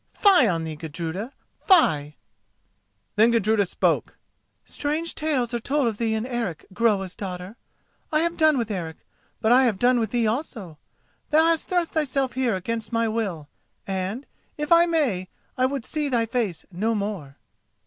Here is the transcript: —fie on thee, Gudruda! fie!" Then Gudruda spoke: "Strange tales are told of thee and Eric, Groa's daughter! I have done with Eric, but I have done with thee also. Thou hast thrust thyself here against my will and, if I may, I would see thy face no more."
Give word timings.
—fie 0.15 0.47
on 0.47 0.63
thee, 0.63 0.75
Gudruda! 0.75 1.31
fie!" 1.67 2.17
Then 3.17 3.29
Gudruda 3.29 3.67
spoke: 3.67 4.17
"Strange 4.65 5.13
tales 5.13 5.53
are 5.53 5.59
told 5.59 5.85
of 5.85 5.99
thee 5.99 6.15
and 6.15 6.25
Eric, 6.25 6.65
Groa's 6.73 7.13
daughter! 7.15 7.55
I 8.11 8.21
have 8.21 8.35
done 8.35 8.57
with 8.57 8.71
Eric, 8.71 8.97
but 9.41 9.51
I 9.51 9.65
have 9.65 9.77
done 9.77 9.99
with 9.99 10.09
thee 10.09 10.25
also. 10.25 10.79
Thou 11.29 11.45
hast 11.45 11.69
thrust 11.69 11.91
thyself 11.91 12.33
here 12.33 12.55
against 12.55 12.91
my 12.91 13.07
will 13.07 13.47
and, 13.85 14.25
if 14.57 14.71
I 14.71 14.87
may, 14.87 15.29
I 15.55 15.67
would 15.67 15.85
see 15.85 16.09
thy 16.09 16.25
face 16.25 16.65
no 16.71 16.95
more." 16.95 17.37